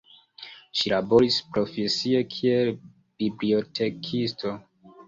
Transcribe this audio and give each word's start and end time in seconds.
Ŝi 0.79 0.89
laboris 0.93 1.37
profesie 1.57 2.25
kiel 2.33 2.75
bibliotekisto. 2.81 4.61